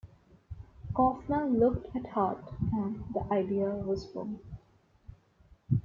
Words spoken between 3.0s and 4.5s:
the idea was born.